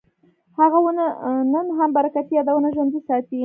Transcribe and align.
هغه 0.59 0.77
ونه 0.83 1.05
نن 1.53 1.67
هم 1.77 1.89
برکتي 1.97 2.33
یادونه 2.37 2.67
ژوندي 2.75 2.99
ساتي. 3.07 3.39